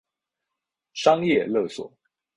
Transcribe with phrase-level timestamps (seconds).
[0.95, 1.93] 商业勒索